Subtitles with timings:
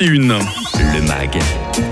[0.00, 0.32] Une.
[0.92, 1.38] Le MAG,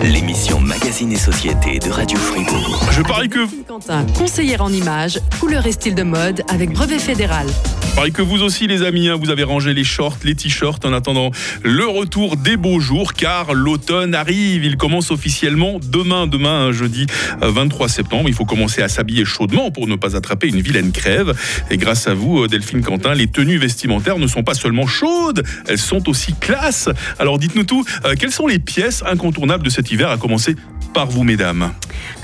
[0.02, 2.88] l'émission Magazine et Société de Radio Fribourg.
[2.90, 7.46] Je parie que, Quentin, conseillère en images, couleur et style de mode avec brevet fédéral.
[7.90, 10.84] je parie que vous aussi, les amis, hein, vous avez rangé les shorts, les t-shirts
[10.84, 11.30] en attendant
[11.62, 14.64] le retour des beaux jours, car l'automne arrive.
[14.64, 17.06] Il commence officiellement demain, demain, hein, jeudi
[17.42, 18.28] euh, 23 septembre.
[18.28, 21.38] Il faut commencer à s'habiller chaudement pour ne pas attraper une vilaine crève.
[21.70, 25.44] Et grâce à vous, euh, Delphine Quentin, les tenues vestimentaires ne sont pas seulement chaudes,
[25.68, 26.88] elles sont aussi classe.
[27.18, 30.56] Alors dites-nous tout, euh, quelles sont les pièces incontournables de cet hiver, à commencer
[30.94, 31.72] par vous, mesdames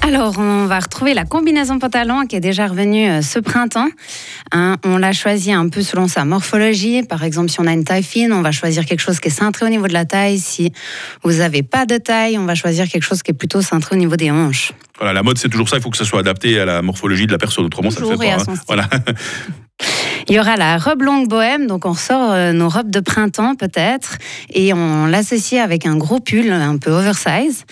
[0.01, 3.88] Alors, on va retrouver la combinaison pantalon qui est déjà revenue euh, ce printemps.
[4.52, 7.02] Hein, on l'a choisi un peu selon sa morphologie.
[7.02, 9.30] Par exemple, si on a une taille fine, on va choisir quelque chose qui est
[9.30, 10.38] cintré au niveau de la taille.
[10.38, 10.73] Si
[11.23, 13.99] vous n'avez pas de taille, on va choisir quelque chose qui est plutôt cintré au
[13.99, 14.73] niveau des hanches.
[14.99, 15.77] Voilà, la mode, c'est toujours ça.
[15.77, 17.65] Il faut que ça soit adapté à la morphologie de la personne.
[17.65, 18.51] Autrement, ça ne Toujours fait pas.
[18.51, 18.55] hein.
[18.66, 18.88] Voilà.
[20.28, 23.55] Il y aura la robe longue bohème, donc on ressort euh, nos robes de printemps
[23.56, 24.16] peut-être,
[24.52, 27.65] et on l'associe avec un gros pull un peu oversize.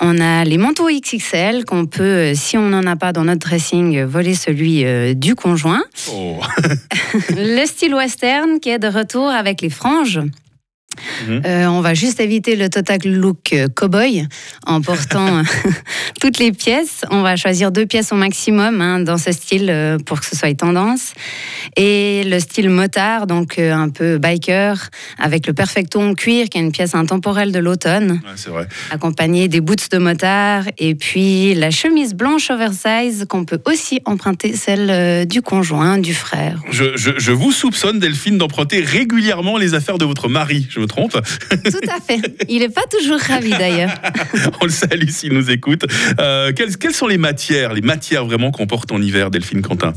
[0.00, 3.48] On a les manteaux XXL qu'on peut, euh, si on n'en a pas dans notre
[3.48, 5.82] dressing, voler celui euh, du conjoint.
[6.12, 6.38] Oh.
[7.30, 10.20] Le style western qui est de retour avec les franges.
[11.28, 11.42] Mhm.
[11.46, 14.26] Euh, on va juste éviter le total look euh, cowboy
[14.66, 15.42] en portant
[16.20, 17.02] toutes les pièces.
[17.10, 20.36] On va choisir deux pièces au maximum hein, dans ce style euh, pour que ce
[20.36, 21.12] soit tendance.
[21.76, 24.88] Et le style motard, donc euh, un peu biker,
[25.18, 28.66] avec le perfecto en cuir, qui est une pièce intemporelle de l'automne, Ouais, c'est vrai.
[28.90, 30.64] accompagné des boots de motard.
[30.78, 36.14] Et puis la chemise blanche oversize qu'on peut aussi emprunter, celle euh, du conjoint, du
[36.14, 36.60] frère.
[36.70, 40.66] Je, je- je vous soupçonne, Delphine, d'emprunter régulièrement les affaires de votre mari.
[40.70, 41.12] Je me trompe
[41.50, 42.20] Tout à fait.
[42.48, 43.94] Il n'est pas toujours ravi d'ailleurs.
[44.60, 45.84] On le salue s'il nous écoute.
[46.20, 49.92] Euh, quelles, quelles sont les matières, les matières vraiment qu'on porte en hiver, Delphine Quentin?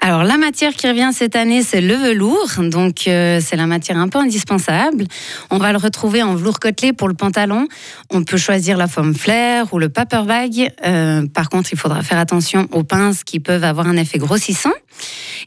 [0.00, 3.96] Alors la matière qui revient cette année, c'est le velours, donc euh, c'est la matière
[3.96, 5.06] un peu indispensable.
[5.50, 7.66] On va le retrouver en velours côtelé pour le pantalon.
[8.10, 10.72] On peut choisir la forme flair ou le paper bag.
[10.84, 14.72] Euh, par contre, il faudra faire attention aux pinces qui peuvent avoir un effet grossissant.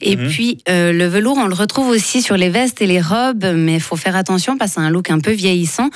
[0.02, 0.28] Et Mhm.
[0.28, 3.76] puis euh, le velours, on le retrouve aussi sur les vestes et les robes, mais
[3.76, 5.90] il faut faire attention parce que c'est un look un peu vieillissant.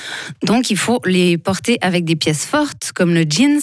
[0.44, 3.60] Donc il faut les porter avec des pièces fortes comme le jeans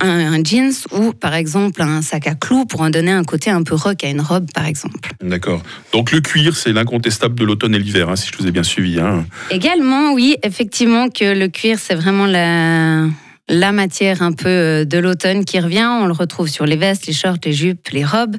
[0.00, 3.50] un, un jeans ou par exemple un sac à clous pour en donner un côté
[3.50, 5.10] un peu rock à une robe par exemple.
[5.22, 5.62] D'accord.
[5.92, 8.62] Donc le cuir, c'est l'incontestable de l'automne et l'hiver, hein, si je vous ai bien
[8.62, 9.00] suivi.
[9.00, 9.24] hein.
[9.50, 13.06] Également, oui, effectivement que le cuir c'est vraiment la
[13.50, 17.06] la matière un peu euh, de l'automne qui revient, on le retrouve sur les vestes,
[17.06, 18.36] les shorts, les jupes, les robes.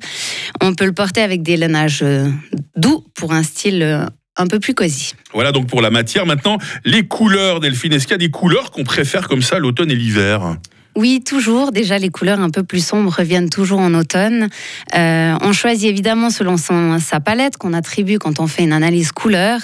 [0.61, 2.29] On peut le porter avec des lainages euh,
[2.75, 4.05] doux pour un style euh,
[4.37, 5.13] un peu plus cosy.
[5.33, 6.27] Voilà donc pour la matière.
[6.27, 7.93] Maintenant, les couleurs, Delphine.
[7.93, 10.57] Est-ce qu'il y a des couleurs qu'on préfère comme ça l'automne et l'hiver?
[10.99, 11.71] Oui, toujours.
[11.71, 14.49] Déjà, les couleurs un peu plus sombres reviennent toujours en automne.
[14.97, 19.13] Euh, on choisit évidemment selon son, sa palette qu'on attribue quand on fait une analyse
[19.13, 19.61] couleur.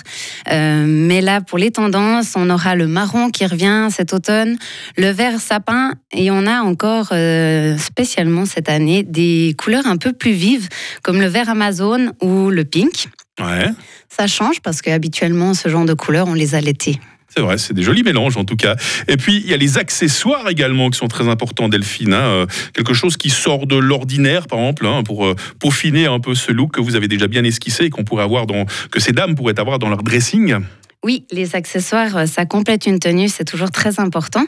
[0.50, 4.56] Euh, mais là, pour les tendances, on aura le marron qui revient cet automne,
[4.96, 10.14] le vert sapin, et on a encore euh, spécialement cette année des couleurs un peu
[10.14, 10.70] plus vives,
[11.04, 13.10] comme le vert amazone ou le pink.
[13.42, 13.72] Ouais.
[14.08, 16.98] Ça change parce qu'habituellement, ce genre de couleurs, on les a l'été.
[17.36, 18.78] C'est vrai, c'est des jolis mélanges en tout cas.
[19.10, 22.14] Et puis il y a les accessoires également qui sont très importants, Delphine.
[22.14, 22.22] hein.
[22.22, 26.34] Euh, quelque chose qui sort de l'ordinaire, par exemple, hein, pour euh, peaufiner un peu
[26.34, 29.12] ce look que vous avez déjà bien esquissé et qu'on pourrait avoir dans, que ces
[29.12, 30.56] dames pourraient avoir dans leur dressing.
[31.06, 34.44] Oui, les accessoires, euh, ça complète une tenue, c'est toujours très important.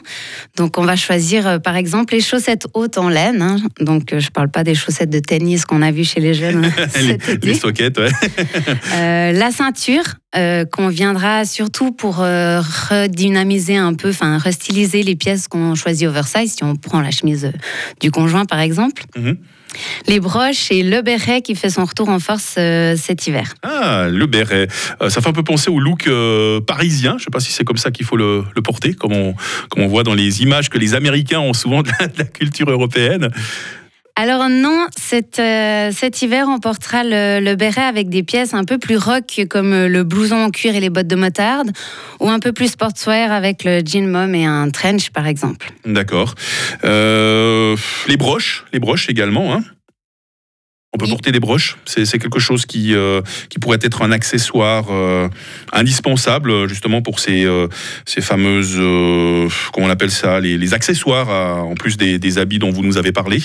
[0.56, 3.42] Donc, on va choisir, euh, par exemple, les chaussettes hautes en laine.
[3.42, 3.58] hein.
[3.78, 6.34] Donc, euh, je ne parle pas des chaussettes de tennis qu'on a vues chez les
[6.34, 6.68] jeunes
[7.00, 7.36] les, été.
[7.46, 8.10] les soquettes, ouais.
[8.94, 10.02] Euh, la ceinture,
[10.36, 16.08] euh, qu'on viendra surtout pour euh, redynamiser un peu, enfin, restyliser les pièces qu'on choisit
[16.08, 17.52] oversize, si on prend la chemise
[18.00, 19.04] du conjoint, par exemple.
[19.16, 19.36] Mhm.
[20.06, 23.54] Les broches et le béret qui fait son retour en force euh, cet hiver.
[23.62, 24.68] Ah, le béret.
[25.02, 27.12] Euh, ça fait un peu penser au look euh, parisien.
[27.12, 29.34] Je ne sais pas si c'est comme ça qu'il faut le, porter, comme on,
[29.70, 33.30] comme on voit dans les images que les Américains ont souvent de la culture européenne.
[34.20, 38.64] Alors non, cet, euh, cet hiver, on portera le, le béret avec des pièces un
[38.64, 41.70] peu plus rock comme euh, le blouson en cuir et les bottes de motarde,
[42.18, 45.70] ou un peu plus sportswear avec le jean mom et un trench par exemple.
[45.86, 46.34] D'accord.
[46.82, 47.76] Euh,
[48.08, 49.54] les broches, les broches également.
[49.54, 49.62] Hein.
[50.92, 51.12] On peut Oui.
[51.12, 51.76] porter des broches.
[51.84, 55.28] C'est c'est quelque chose qui, euh, qui pourrait être un accessoire euh,
[55.72, 57.68] indispensable justement pour ces, euh,
[58.04, 58.74] ces fameuses,
[59.72, 62.82] comment on appelle ça, les, les accessoires à- en plus des, des habits dont vous
[62.82, 63.38] nous avez parlé.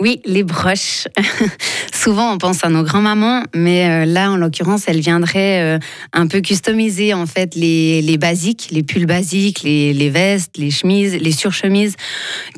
[0.00, 1.06] Oui, les broches.
[1.92, 5.78] Souvent, on pense à nos grands-mamans, mais euh, là, en l'occurrence, elles viendraient euh,
[6.12, 10.70] un peu customiser en fait les, les basiques, les pulls basiques, les, les vestes, les
[10.70, 11.94] chemises, les surchemises,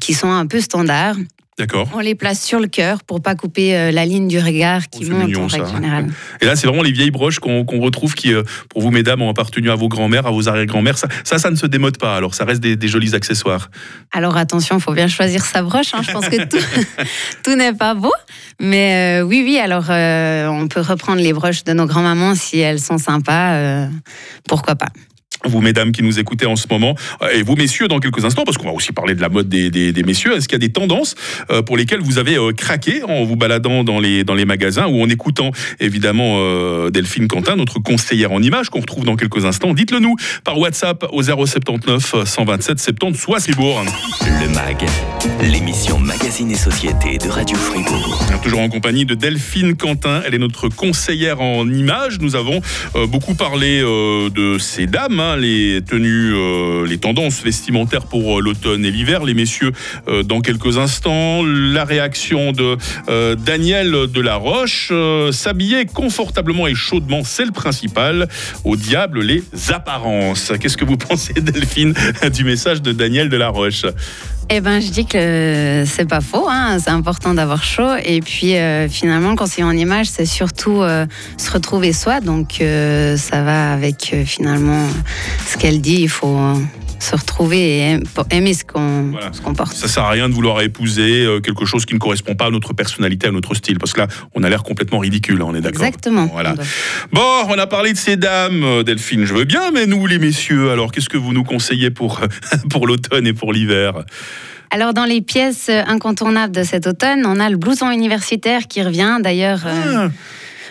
[0.00, 1.16] qui sont un peu standards.
[1.58, 1.88] D'accord.
[1.94, 5.06] On les place sur le cœur pour pas couper euh, la ligne du regard qui
[5.10, 5.72] Oh, monte mignon, en règle ça.
[5.74, 6.06] générale.
[6.42, 9.30] Et là, c'est vraiment les vieilles broches qu'on retrouve qui, euh, pour vous, mesdames, ont
[9.30, 10.98] appartenu à vos grands-mères, à vos arrière-grands-mères.
[10.98, 12.14] Ça, ça, ça ne se démode pas.
[12.14, 13.70] Alors, ça reste des, des jolis accessoires.
[14.12, 15.94] Alors attention, faut bien choisir sa broche.
[15.94, 16.02] hein.
[16.06, 16.58] Je pense que tout,
[17.42, 18.12] tout n'est pas beau.
[18.60, 22.58] Mais euh, oui, oui, alors euh, on peut reprendre les broches de nos grands-mamans si
[22.58, 23.54] elles sont sympas.
[23.54, 23.86] euh,
[24.46, 24.88] pourquoi pas
[25.44, 28.44] Vous, mesdames, qui nous écoutez en ce moment, euh, et vous, messieurs, dans quelques instants,
[28.44, 30.34] parce qu'on va aussi parler de la mode des, des- des messieurs.
[30.36, 31.14] Est-ce qu'il y a des tendances
[31.50, 34.86] euh, pour lesquelles vous avez euh, craqué en vous baladant dans les, dans les magasins
[34.86, 35.50] ou en écoutant,
[35.80, 40.58] évidemment, Delphine Quentin, notre conseillère en images, qu'on retrouve dans quelques instants Dites-le nous par
[40.58, 43.82] WhatsApp au 079 127 70 soit Fribourg.
[44.40, 44.84] Le MAG,
[45.42, 48.26] l'émission Magazine et Société de Radio Fribourg.
[48.42, 52.18] Toujours en compagnie de Delphine Quentin, elle est notre conseillère en images.
[52.20, 52.60] Nous avons
[53.08, 58.90] beaucoup parlé de ces dames, les tenues, euh, les tendances vestimentaires pour euh, l'automne et
[58.90, 59.24] l'hiver.
[59.24, 59.72] Les messieurs,
[60.06, 62.76] euh, dans quelques instants, la réaction de
[63.34, 64.92] Daniel Delaroche.
[65.32, 68.28] S'habiller confortablement et chaudement, c'est le principal.
[68.64, 70.52] Au diable, les apparences.
[70.60, 71.94] Qu'est-ce que vous pensez, Delphine,
[72.32, 73.86] du message de Daniel Delaroche
[74.48, 76.46] Eh ben, je dis que c'est pas faux.
[76.48, 76.78] hein.
[76.78, 77.96] C'est important d'avoir chaud.
[78.04, 81.04] Et puis, euh, finalement, quand c'est en image, c'est surtout euh,
[81.36, 82.20] se retrouver soi.
[82.20, 84.86] Donc, euh, ça va avec euh, finalement
[85.48, 86.02] ce qu'elle dit.
[86.02, 86.54] Il faut euh,
[86.98, 87.98] se retrouver et
[88.30, 89.30] aimer ce qu'on Voilà.
[89.44, 89.74] qu'on porte.
[89.74, 92.50] Ça sert à rien de vouloir épouser euh, quelque chose qui ne correspond pas à
[92.50, 95.54] notre personnalité, à notre style, parce que là, on a l'air complètement ridicule, hein, on
[95.54, 95.84] est d'accord.
[95.84, 96.26] Exactement.
[96.32, 96.54] Voilà.
[97.12, 100.18] Bon, on a parlé de ces dames, euh, Delphine, je veux bien, mais nous, les
[100.18, 102.20] messieurs, alors qu'est-ce que vous nous conseillez pour,
[102.70, 104.04] pour l'automne et pour l'hiver?
[104.70, 109.18] Alors, dans les pièces incontournables de cet automne, on a le blouson universitaire qui revient.
[109.22, 110.10] D'ailleurs, euh, Ah.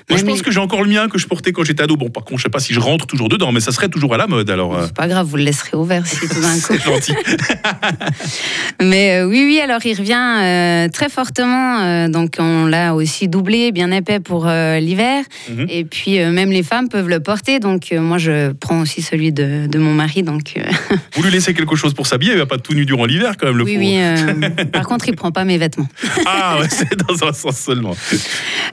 [0.09, 1.95] Moi, je pense que j'ai encore le mien que je portais quand j'étais ado.
[1.97, 4.13] Bon, par contre, je sais pas si je rentre toujours dedans, mais ça serait toujours
[4.13, 4.75] à la mode, alors.
[4.75, 6.59] euh, c'est pas grave, vous le laisserez ouvert si tout d'un coup.
[6.67, 7.13] C'est gentil.
[8.81, 11.79] Mais euh, oui, oui, alors il revient euh, très fortement.
[11.79, 15.23] euh, donc on l'a aussi doublé, bien épais pour l'hiver.
[15.49, 15.65] Mhm.
[15.69, 17.59] Et puis même les femmes peuvent le porter.
[17.59, 20.23] Donc moi, je prends aussi celui de, de mon mari.
[20.23, 20.53] Donc
[21.15, 23.47] Vous lui laissez quelque chose pour s'habiller, il va pas tout nu durant l'hiver, quand
[23.47, 24.35] même, le oui, pauvre.
[24.57, 24.65] oui.
[24.71, 25.87] par contre, il prend pas mes vêtements.
[26.25, 27.95] Ah, ouais, c'est dans un sens seulement.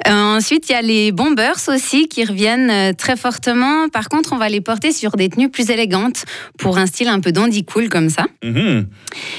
[0.08, 3.88] Ensuite, il y a les bombers aussi qui reviennent euh, très fortement.
[3.88, 6.24] Par contre, on va les porter sur des tenues plus élégantes
[6.58, 8.26] pour un style un peu dandy cool comme ça.
[8.42, 8.86] Mhm.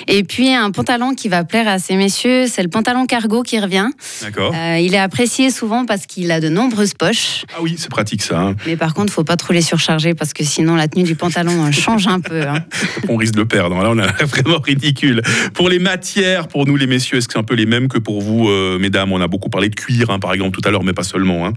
[0.07, 3.59] Et puis un pantalon qui va plaire à ces messieurs, c'est le pantalon cargo qui
[3.59, 3.89] revient.
[4.21, 4.53] D'accord.
[4.56, 7.44] Euh, il est apprécié souvent parce qu'il a de nombreuses poches.
[7.53, 8.39] Ah oui, c'est pratique ça.
[8.39, 8.56] hein.
[8.65, 11.65] Mais par contre, faut pas trop les surcharger parce que sinon la tenue du pantalon
[11.65, 12.41] euh, change un peu.
[12.47, 12.63] hein.
[13.09, 13.75] on risque de le perdre.
[13.81, 15.21] Là, on est vraiment ridicule.
[15.53, 17.97] Pour les matières, pour nous les messieurs, est-ce que c'est un peu les mêmes que
[17.97, 19.12] pour vous, euh, mesdames?
[19.12, 21.45] On a beaucoup parlé de cuir, hein, par exemple, tout à l'heure, mais pas seulement.
[21.45, 21.53] hein.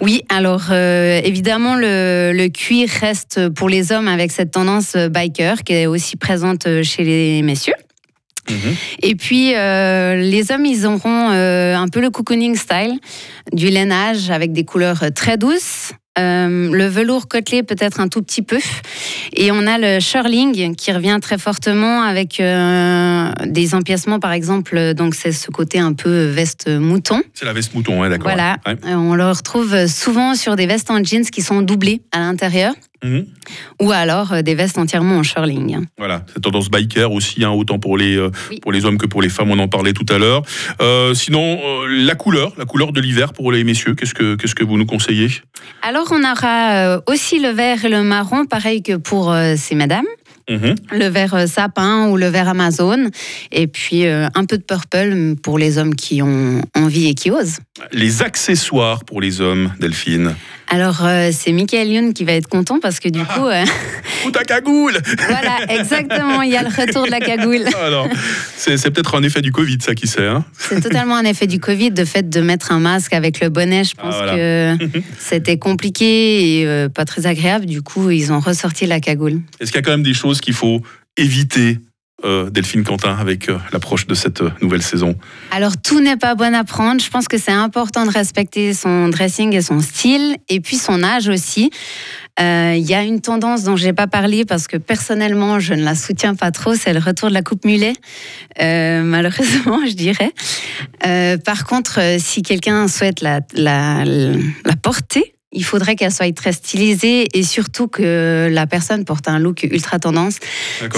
[0.00, 5.08] Oui, alors euh, évidemment le, le cuir reste pour les hommes avec cette tendance euh,
[5.08, 7.74] biker qui est aussi présente euh, chez les messieurs.
[8.50, 8.74] Mhm.
[9.02, 12.98] Et puis euh, les hommes, ils auront euh, un peu le cocooning style,
[13.52, 15.92] du lainage avec des couleurs très douces.
[16.18, 18.58] Euh, le velours côtelé peut-être un tout petit peu.
[19.32, 24.94] Et on a le shirling qui revient très fortement avec euh, des empiècements par exemple.
[24.94, 27.22] Donc c'est ce côté un peu veste mouton.
[27.32, 28.32] C'est la veste mouton, d'accord.
[28.32, 28.58] Voilà.
[28.66, 28.76] Ouais.
[28.86, 32.74] Euh, On le retrouve souvent sur des vestes en jeans qui sont doublées à l'intérieur
[33.80, 35.86] Ou alors euh, des vestes entièrement en shirling.
[35.98, 38.60] Voilà, cette tendance biker aussi, hein, autant pour les, euh, Oui.
[38.60, 40.42] pour les hommes que pour les femmes, on en parlait tout à l'heure.
[40.80, 41.58] Euh, sinon,
[41.88, 44.86] la couleur, la couleur de l'hiver pour les messieurs, qu'est-ce que, qu'est-ce que vous nous
[44.86, 45.28] conseillez?
[45.82, 50.06] Alors on aura aussi le vert et le marron, pareil que pour ces madames.
[50.50, 50.74] Mhm.
[50.92, 53.10] Le vert euh, sapin ou le vert Amazon.
[53.52, 57.30] Et puis euh, un peu de purple pour les hommes qui ont envie et qui
[57.30, 57.58] osent.
[57.92, 60.34] Les accessoires pour les hommes, Delphine.
[60.68, 63.34] Alors euh, c'est Michael Youn qui va être content parce que du Ah.
[63.34, 63.64] coup, euh,
[64.26, 64.96] Ou ta cagoule
[65.28, 67.64] voilà, exactement, il y a le retour de la cagoule.
[67.84, 68.08] Alors,
[68.56, 70.26] c'est, c'est peut-être un effet du Covid, ça, qui sait.
[70.26, 73.48] Hein C'est totalement un effet du Covid, de fait de mettre un masque avec le
[73.48, 73.82] bonnet.
[73.84, 74.76] Je pense Ah, voilà.
[74.78, 74.84] que
[75.18, 77.66] c'était compliqué et pas très agréable.
[77.66, 79.40] Du coup, ils ont ressorti la cagoule.
[79.60, 80.82] Est-ce qu'il y a quand même des choses qu'il faut
[81.16, 81.78] éviter,
[82.24, 85.16] euh, Delphine Quentin, avec euh, l'approche de cette euh, nouvelle saison
[85.50, 87.02] Alors, tout n'est pas bon à prendre.
[87.02, 91.02] Je pense que c'est important de respecter son dressing et son style, et puis son
[91.02, 91.70] âge aussi.
[92.38, 95.84] Il y a une tendance dont je n'ai pas parlé parce que personnellement, je ne
[95.84, 97.92] la soutiens pas trop, c'est le retour de la coupe mulet,
[98.58, 100.32] malheureusement, je dirais.
[101.44, 103.42] Par contre, si quelqu'un souhaite la
[104.82, 109.64] porter, il faudrait qu'elle soit très stylisée et surtout que la personne porte un look
[109.64, 110.38] ultra tendance.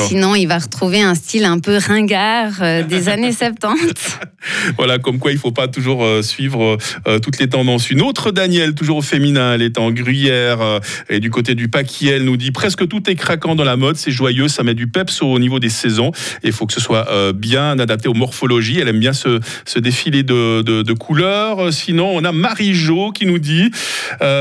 [0.07, 4.19] Sinon, il va retrouver un style un peu ringard euh, des années 70.
[4.77, 7.91] voilà, comme quoi il ne faut pas toujours euh, suivre euh, toutes les tendances.
[7.91, 12.09] Une autre Danielle, toujours au féminin, elle est en gruyère et du côté du paquis,
[12.09, 14.87] elle nous dit presque tout est craquant dans la mode, c'est joyeux, ça met du
[14.87, 18.79] peps au niveau des saisons et il faut que ce soit bien adapté aux morphologies.
[18.81, 19.41] Elle aime bien ce,
[19.79, 21.73] défilé de, de, couleurs.
[21.73, 23.71] Sinon, on a Marie-Jo qui nous dit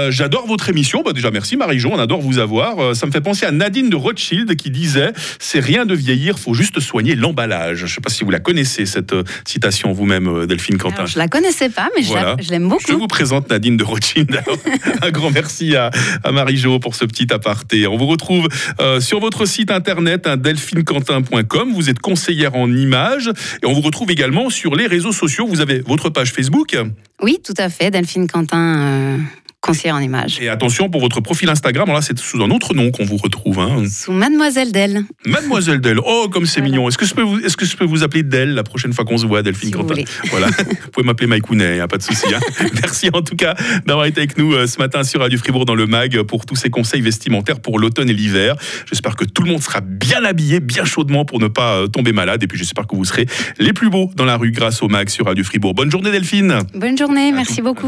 [0.09, 1.03] J'adore votre émission.
[1.03, 2.95] Bah, déjà, merci Marie-Jo, on adore vous avoir.
[2.95, 6.53] ça me fait penser à Nadine de Rothschild qui disait C'est rien de vieillir, faut
[6.53, 7.77] juste soigner l'emballage.
[7.77, 11.05] Je ne sais pas si vous la connaissez, cette euh, citation vous-même, euh, Delphine Quentin.
[11.05, 12.83] je la connaissais pas, mais je l'aime beaucoup.
[12.87, 14.41] Je vous présente Nadine de Rothschild.
[15.01, 15.89] un grand merci à,
[16.31, 17.87] Marie-Jo pour ce petit aparté.
[17.87, 18.47] On vous retrouve
[18.79, 21.73] euh, sur votre site internet hein, delphinequentin.com.
[21.73, 23.29] Vous êtes conseillère en images
[23.61, 25.47] et on vous retrouve également sur les réseaux sociaux.
[25.47, 26.77] Vous avez votre page Facebook
[27.21, 29.19] Oui, tout à fait, Delphine Quentin
[29.63, 30.39] conseiller en images.
[30.41, 33.59] Et attention pour votre profil Instagram, là c'est sous un autre nom qu'on vous retrouve.
[33.59, 33.83] Hein.
[33.89, 35.03] Sous Mademoiselle Dell.
[35.25, 35.99] Mademoiselle Dell.
[36.05, 36.89] Oh, comme c'est mignon.
[36.89, 39.05] Est-ce que, je peux vous, est-ce que je peux vous appeler Dell la prochaine fois
[39.05, 39.95] qu'on se voit, Delphine si Quentin?
[40.31, 40.47] Voilà.
[40.57, 42.25] vous pouvez m'appeler Mike Hounet, a pas de souci.
[42.35, 42.39] Hein.
[42.81, 43.55] Merci en tout cas
[43.85, 46.57] d'avoir été avec nous euh, ce matin sur Radio Fribourg dans le MAG pour tous
[46.57, 48.55] ces conseils vestimentaires pour l'automne et l'hiver.
[48.89, 52.11] J'espère que tout le monde sera bien habillé, bien chaudement pour ne pas euh, tomber
[52.11, 52.43] malade.
[52.43, 53.27] Et puis j'espère que vous serez
[53.59, 55.73] les plus beaux dans la rue grâce au MAG sur Radio Fribourg.
[55.73, 56.59] Bonne journée Delphine.
[56.75, 57.81] Bonne journée, merci beaucoup.